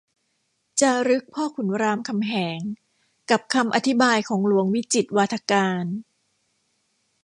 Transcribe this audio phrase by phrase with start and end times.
[0.81, 2.59] จารึกพ่อขุนรามคำแหง
[3.29, 5.85] กับคำอธิบายของหลวงวิจิตรวาทการ